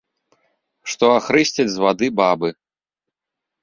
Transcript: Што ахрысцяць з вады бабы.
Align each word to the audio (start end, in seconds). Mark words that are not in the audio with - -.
Што 0.93 1.05
ахрысцяць 1.19 1.69
з 1.77 1.87
вады 1.87 2.07
бабы. 2.25 2.49